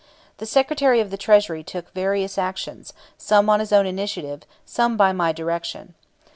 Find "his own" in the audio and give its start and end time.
3.59-3.85